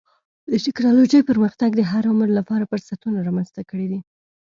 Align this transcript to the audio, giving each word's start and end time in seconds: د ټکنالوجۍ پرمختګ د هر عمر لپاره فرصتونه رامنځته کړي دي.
د 0.51 0.53
ټکنالوجۍ 0.65 1.21
پرمختګ 1.29 1.69
د 1.75 1.81
هر 1.91 2.03
عمر 2.11 2.29
لپاره 2.37 2.69
فرصتونه 2.71 3.17
رامنځته 3.27 3.61
کړي 3.69 3.85
دي. 3.91 3.99